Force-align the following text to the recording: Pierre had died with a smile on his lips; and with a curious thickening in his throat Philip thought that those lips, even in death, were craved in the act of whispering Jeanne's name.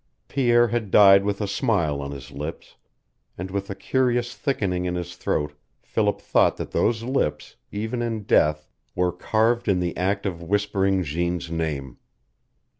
Pierre 0.27 0.69
had 0.69 0.89
died 0.89 1.23
with 1.23 1.41
a 1.41 1.47
smile 1.47 2.01
on 2.01 2.09
his 2.09 2.31
lips; 2.31 2.75
and 3.37 3.51
with 3.51 3.69
a 3.69 3.75
curious 3.75 4.33
thickening 4.33 4.85
in 4.85 4.95
his 4.95 5.15
throat 5.15 5.53
Philip 5.83 6.19
thought 6.19 6.57
that 6.57 6.71
those 6.71 7.03
lips, 7.03 7.55
even 7.71 8.01
in 8.01 8.23
death, 8.23 8.67
were 8.95 9.11
craved 9.11 9.67
in 9.67 9.79
the 9.79 9.95
act 9.95 10.25
of 10.25 10.41
whispering 10.41 11.03
Jeanne's 11.03 11.51
name. 11.51 11.99